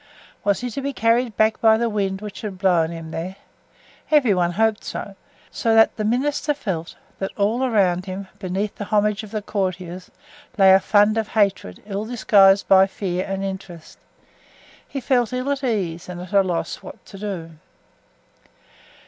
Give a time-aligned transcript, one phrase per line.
[0.43, 3.35] Was he to be carried back by the wind which had blown him there?
[4.09, 5.13] Every one hoped so,
[5.51, 10.09] so that the minister felt that all around him, beneath the homage of the courtiers,
[10.57, 13.99] lay a fund of hatred, ill disguised by fear and interest.
[14.87, 17.51] He felt ill at ease and at a loss what to do.